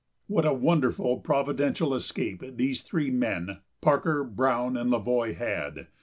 [0.35, 5.89] ]What a wonderful providential escape these three men, Parker, Browne, and La Voy had!